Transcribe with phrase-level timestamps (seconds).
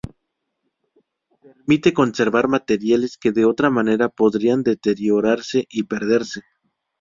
[1.41, 6.39] Permite conservar materiales que de otra manera podrían deteriorarse y perderse.